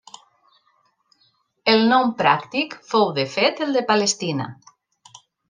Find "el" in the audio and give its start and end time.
1.73-1.83, 3.67-3.77